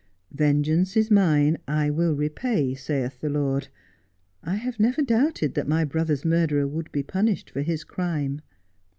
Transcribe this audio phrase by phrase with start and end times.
[0.31, 3.67] "Vengeance is Mine, I will repay, saith the Lord."
[4.43, 8.41] I have never doubted that my brother's murderer would be punished for his crime.'